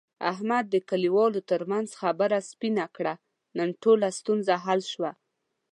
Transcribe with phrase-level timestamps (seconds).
[0.31, 3.13] احمد د کلیوالو ترمنځ خبره سپینه کړه.
[3.57, 5.11] نن ټوله ستونزه حل شوه.